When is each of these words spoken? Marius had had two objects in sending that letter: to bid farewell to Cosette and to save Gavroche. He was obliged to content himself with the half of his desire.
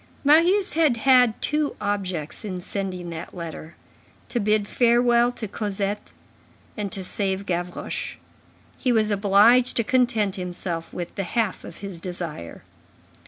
Marius 0.23 0.73
had 0.73 0.97
had 0.97 1.39
two 1.43 1.75
objects 1.79 2.43
in 2.43 2.59
sending 2.59 3.11
that 3.11 3.35
letter: 3.35 3.75
to 4.29 4.39
bid 4.39 4.67
farewell 4.67 5.31
to 5.33 5.47
Cosette 5.47 6.11
and 6.75 6.91
to 6.91 7.03
save 7.03 7.45
Gavroche. 7.45 8.15
He 8.79 8.91
was 8.91 9.11
obliged 9.11 9.77
to 9.77 9.83
content 9.83 10.37
himself 10.37 10.91
with 10.91 11.13
the 11.13 11.23
half 11.23 11.63
of 11.63 11.77
his 11.85 12.01
desire. 12.01 12.63